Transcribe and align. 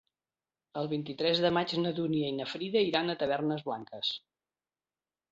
El 0.79 0.87
vint-i-tres 0.93 1.41
de 1.43 1.51
maig 1.57 1.75
na 1.83 1.91
Dúnia 1.99 2.31
i 2.33 2.35
na 2.37 2.47
Frida 2.53 2.81
iran 2.87 3.13
a 3.15 3.17
Tavernes 3.25 3.61
Blanques. 3.69 4.11